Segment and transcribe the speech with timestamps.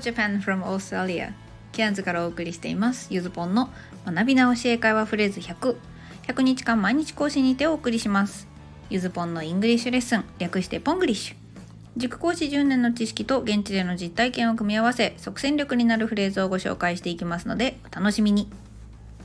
[0.00, 1.32] Japan from Australia
[1.72, 3.08] ケアンズからお送りしています。
[3.10, 3.70] ゆずぽんの
[4.06, 5.76] 学び直し英会話フレーズ100
[6.26, 8.48] 100日間毎日更新にてお送りします。
[8.88, 10.24] ゆずぽんのイングリッシュレッスン。
[10.38, 11.36] 略してポングリッシュ。
[11.96, 18.48] 塾講師10年の知識と現地での実体験を組み合わせ即戦力になるフレーズをご紹介していきますのでお楽しみに。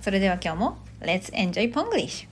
[0.01, 2.27] それでは今日も Let's enjoy Ponglish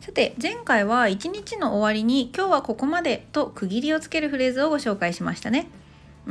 [0.00, 5.66] さて前回は一日の終わりに今日はここまでと区切りをつけるフレーズをご紹介しましたね。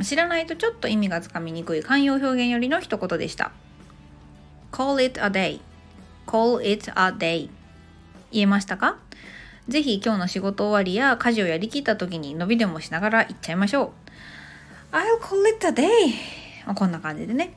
[0.04, 3.52] 知らないとちょっと意味がつかみにくい慣用表現よりの一言でした。
[4.72, 5.60] Call it a day.
[6.26, 7.48] Call it a day.
[8.30, 8.98] 言えましたか？
[9.68, 13.92] ぜひ今日の仕事終わりや家事をやりきった時に伸びでもしながら言っちゃいましょ
[14.92, 14.96] う。
[14.96, 16.74] I'll call it a day.
[16.74, 17.52] こんな感じでね。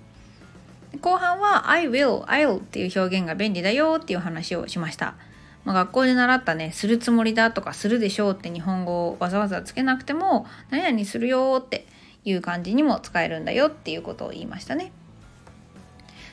[0.99, 5.16] 後半は I will, I'll っていう表現が便利だよっていう話をしました。
[5.63, 11.85] まあ、学校で習ったねするつもりだとかするでしょうって日本語をわざわざつけなくても何々するよって
[12.24, 14.91] いう感じにも使えるんだよっていうことを言いましたね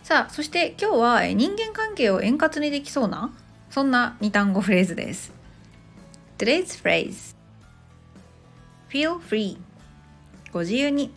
[0.03, 3.33] さあそして今日は人間関係を円滑にできそうな
[3.71, 5.33] そんな二単語フレーズです
[6.39, 7.37] Today's phrase
[8.91, 9.59] Feel free
[10.53, 11.13] ご自由に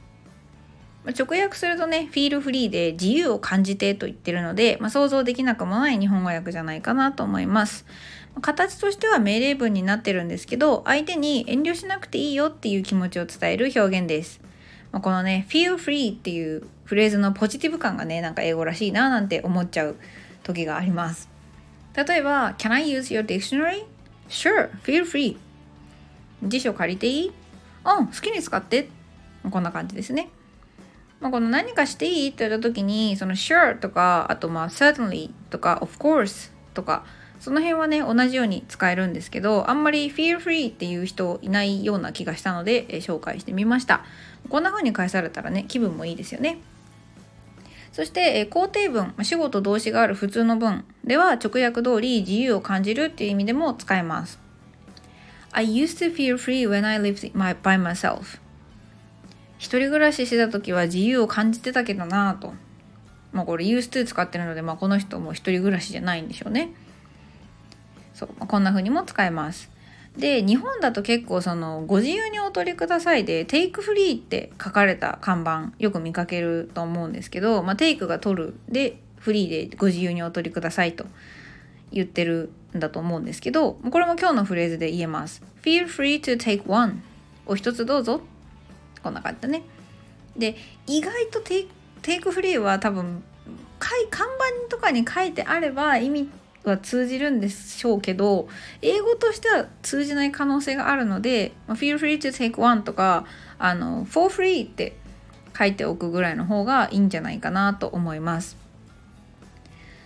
[1.04, 7.86] 直訳するとね、フィールフリーで自由を感じてと言ってるので、まあ、想像できなくもない日本語訳じゃないかなと思います。
[8.42, 14.42] 形としては命令文になってるんですけど、相手に遠慮しなくていいよっていう気持ちを伝える表現です。
[14.92, 19.95] まあ、このね、feel free っていうフレーズのポジティブ感がね、なんか英語らしいななんて思っちゃう
[20.44, 21.30] 時があります。
[21.95, 23.86] 例えば、Can I use your dictionary?
[24.30, 25.38] Sure, feel free.
[26.44, 27.31] 辞書借りていい？
[27.86, 28.89] うん、好きに使って。
[29.50, 30.30] こんな感じですね。
[31.19, 37.06] まあ、この何かしていいって言った時にその sure とかあとまあ certainly とか of course とか
[37.42, 44.06] その辺はね同じように使えるんですけどあんまり feel free っていう人いないような気がしたので、えー、紹介してみました
[44.47, 46.59] こんな風に返されたらね気分もいいですよね
[47.91, 54.40] そして、え、肯定文主語と動詞がある普通の文では直訳通り自由を感じるっていう意味でも使えます
[55.51, 58.40] I used to feel free when I lived by myself
[59.62, 62.51] 一人暮らししてた時は自由を感じてたけどなぁと。
[63.31, 66.74] まあこれ used to 使ってるので、まあ、この人も一人暮らしじゃないんでしょうね。
[68.14, 69.70] そう、こんな風にも使えます。
[70.18, 81.06] で日本だと結構その「ご自由にお取りください」で「テイクフリー」って書かれた看板よく見かけると思うんですけど、まあ、テイクが取るでフリーでご自由にお取りくださいと
[81.92, 85.44] 言ってるんだと思うんですけどこれも今日のフレーズで言えます。
[85.64, 87.02] Feel free to take one
[87.46, 88.22] お一つどうぞ
[89.02, 89.64] こんな感じだね。
[90.36, 90.58] で
[90.88, 91.68] 意外とテ
[92.16, 93.24] イクフリーは多分
[93.80, 96.30] 看板とかに書いてあれば意味
[96.64, 98.48] は通じるんでしょうけど
[98.82, 103.26] 英語としては通じない可能性があるので「feel free to take one」とか
[103.58, 104.96] あの「for free」って
[105.58, 108.58] 書いておくぐらいの方がいいんじゃないかなと思います。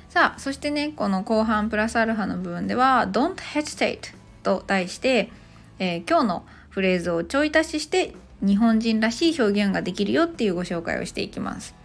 [0.09, 5.29] さあそしてねこの後半プラスアルファの部分では「Don't hesitate」と題して、
[5.77, 11.84] えー、今日のフレーズをちょい足しして日本人らしい表現ができるよっていうご紹介をしていきます。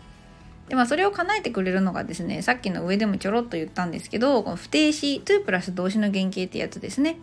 [0.71, 7.19] でまあ、それを叶えてくれるのがですねさっきの上でもちょろっと言ったんですけどこの不定詞 to プラス動詞の原型ってやつですね。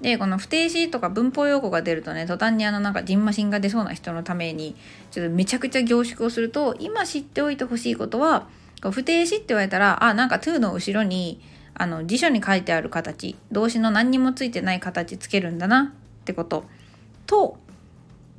[0.00, 4.76] でこの不定詞とか文法用語が出るとね途端にあのなんかジンマシンが出そうな人のために
[5.10, 8.46] ちょっとめちゃくちゃ凝縮をすると今知っておいてほしいことは
[8.92, 11.40] 不定詞って言われたらあなんか to の後ろに
[11.74, 16.64] あの辞書に書いてある形動詞の何にもついてない形つけるんだなってこと
[17.26, 17.58] と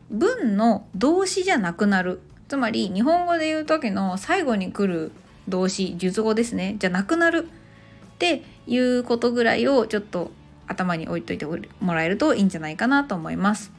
[0.10, 2.22] 文の動詞じゃなくなる
[2.54, 5.12] つまり日本語で言う時の最後に来る
[5.48, 10.30] 動詞述語ですねじゃなくなるっていうことぐらいをちょっと
[10.68, 13.72] 頭に置いといてもらえるといいんじゃないかなと思います。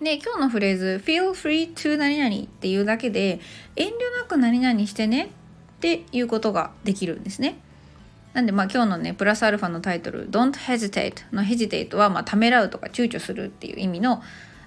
[0.00, 3.40] で今日のフレーズ「feel free to 何々」っていうだけで
[3.76, 5.28] 遠慮なく何々してねっ
[5.80, 7.58] ていうことができるんですね。
[8.32, 14.22] なんでまあ今日のねプラスアルファのタイトル「Don't hesitate」の hesitate はまあためらうとか躊躇するっていう意味の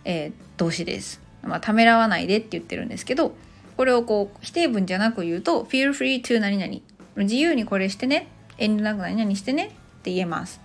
[0.05, 1.28] えー、動詞です。
[1.43, 3.33] まあ、ためらわないでって言ってるんですけど
[3.77, 6.73] これをこう否定文じゃなく言うと feel free to 何々
[7.15, 8.27] 自由にこれしてね
[8.57, 10.61] 遠慮なく何々してねって言えます。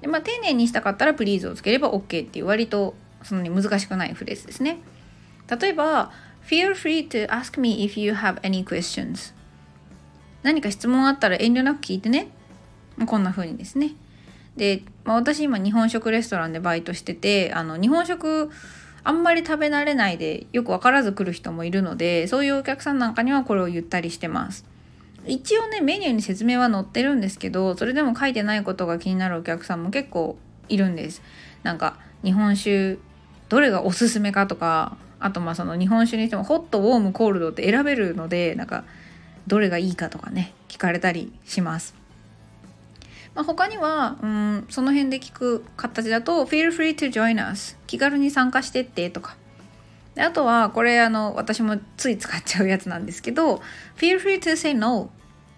[0.00, 4.78] でまあ、丁寧にしたかったら please をつければ OK っていう割とそんなに難しくないフレーズですね。
[5.60, 6.10] 例えば
[6.46, 9.34] feel free to ask me if you have any questions
[10.42, 12.28] 何か質問あったら遠慮なく聞いてね
[13.06, 13.92] こんな風にですね
[14.56, 18.50] で、まあ、私今日本食レストランでバイトしててあの日本食
[19.02, 24.64] あんまり食べ慣れないでよく分からず来る人もいるのでそういうお客さんなんかにはこれを言ったりしてます。
[25.26, 30.38] 一応ねメニューに説明は載ってるんですけどそれでも書いてないことが気になるお客さんも結構
[30.68, 31.22] いるんです。
[31.62, 32.98] なんか日本酒
[33.48, 38.84] どれがおすすめかとかあとまあその日本酒にしてもホットウォームコールドって選べるのでなんか
[39.46, 41.99] どれがいいかとかね聞かれたりします。
[43.34, 49.36] まあ、他にはうんその辺で聞く形だと「Feel free to join us」気軽に参加してってとか
[50.14, 53.62] であとはこれあの私もつい使っちゃうやつなんですけど
[53.96, 55.10] 「Feel free to say no」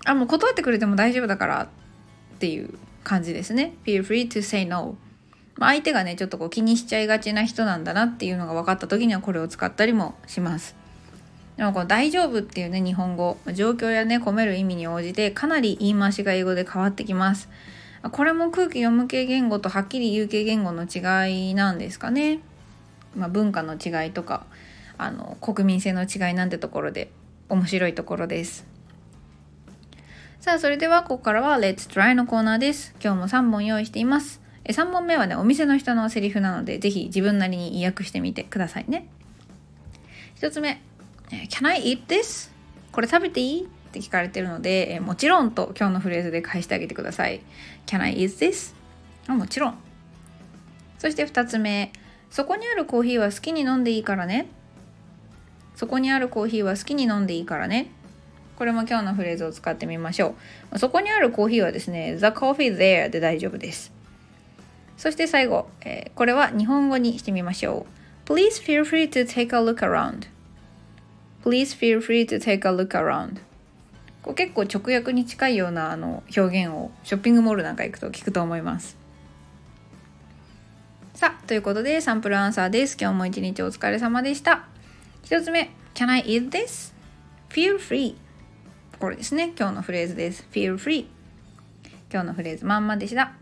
[0.04, 1.68] あもう断ってくれても大丈夫だからっ
[2.38, 2.74] ていう
[3.04, 3.74] 感じですね。
[3.84, 4.96] Feel free to say no
[5.56, 10.81] まあ、相手がねちょっとこう気にしちゃいがちな人なんだなっていうのが分かった時にはこれを使ったりもします。
[11.56, 17.48] でもこの「大丈夫」っていうね日本語状況やね込める意味に応じてかなり言い回しが英語で変わってきます。
[18.10, 22.40] これも空気読む系言語とはっきり言う系言語の違いなんですかね。
[23.14, 24.44] まあ、文化の違いとか
[24.98, 27.12] あの国民性の違いなんてところで
[27.48, 28.66] 面白いところです。
[30.40, 32.94] さあそれではここからは Let's Try のコーナーです。
[33.00, 34.42] 今日も3本用意しています。
[34.64, 39.08] 3問目はねお店の人のセリフなので是非自分なりに意訳してみてくださいね
[40.36, 40.80] 1つ目
[41.48, 42.50] 「Can I eat this?」
[42.92, 43.64] これ食べていい？
[43.64, 47.40] って聞かれてるので、えもちろんと今日のフレーズで返してあげてください
[47.86, 48.74] Can I eat this?
[49.28, 49.78] もちろん
[50.98, 51.92] そして2つ目
[52.30, 54.46] そこにあるコーヒーは好きに飲んでいいからね
[55.74, 57.90] そこにあるコーヒーは好きに飲んでいいからね
[58.56, 60.34] これも今日のフレーズを使ってみましょ
[60.72, 63.92] うそこにあるコーヒーはですね The coffee there で大丈夫です
[64.96, 67.86] そして最後、えー、これは日本語にしてみましょ
[68.26, 68.32] う。
[68.32, 70.28] Please feel free to take a look around.
[71.42, 73.40] Please feel free to take a look around.
[74.22, 78.96] こう結構直訳に近いようなあの表現をショッピングモールなんか行くと聞くと思います。
[81.14, 82.96] さあ、ということでサンプルアンサーです。
[83.00, 84.66] 今日も一日お疲れ様でした。
[85.24, 88.14] 一つ目、Can I eat this?Feel free.
[89.00, 89.52] これですね。
[89.58, 90.46] 今日のフレーズです。
[90.52, 91.06] Feel free.
[92.12, 93.32] 今日のフレーズまんまでした。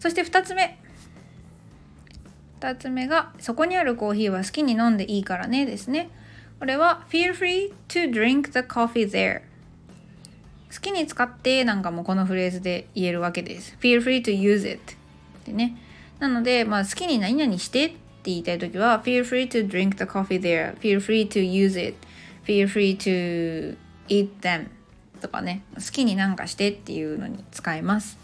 [0.00, 0.78] そして2つ目。
[2.60, 6.10] 2つ目がそこにあるコーヒーは好きに飲んでいいからねですね。
[6.58, 9.42] これは feel free to drink the coffee there
[10.72, 13.76] 好きに使ってなんかもこのフレーズで言えるわけです。
[13.80, 14.94] feel free to use it
[15.46, 15.76] でね。
[16.18, 21.96] なので、まあ、好きに何々してって言いたいときは feel free to drink the coffee there feel free to use it
[22.44, 23.76] feel free to
[24.08, 24.68] eat them
[25.20, 28.18] とかね好きになんかしてっていうのに使います。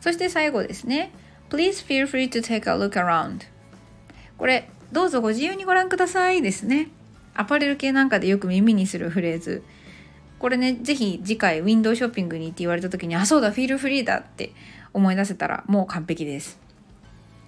[0.00, 1.10] そして最後ですね。
[1.50, 3.42] Please feel free to take a look around.
[4.38, 6.88] これ、どうぞご自由にご覧くださいですね。
[7.40, 9.62] アパレル系なんかでよく耳にするフレーズ。
[10.38, 14.52] これね、ぜひ次回ウィンドウショッピングに行って言われた時に、あ、そうだ、フィールフリーだって
[14.92, 16.60] 思い出せたらもう完璧です。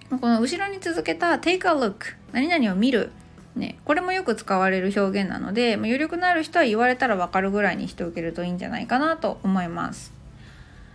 [0.09, 3.11] この後ろに続けた take a look 何々を見る
[3.55, 10.11] ね、これもよく使われる表現なので、余力のある人は言われたら分かるぐらいにしておけるといいんじゃないかなと思います。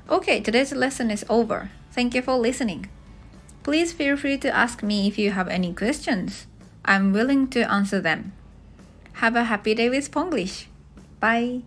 [0.08, 1.68] Okay, today's lesson is over.
[1.94, 2.88] Thank you for listening.
[3.62, 6.48] Please feel free to ask me if you have any questions.
[6.84, 8.32] I'm willing to answer them.
[9.18, 10.66] Have a happy day with Ponglish.
[11.18, 11.62] Bye.